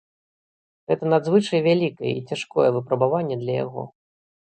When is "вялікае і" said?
1.67-2.23